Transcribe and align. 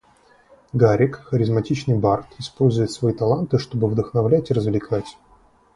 Гаррик, 0.73 1.17
харизматичный 1.25 1.95
бард, 1.95 2.25
использует 2.39 2.89
свои 2.89 3.13
таланты, 3.13 3.59
чтобы 3.59 3.87
вдохновлять 3.87 4.49
и 4.49 4.53
развлекать. 4.55 5.15